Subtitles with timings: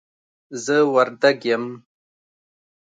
[0.63, 1.65] زه وردګ یم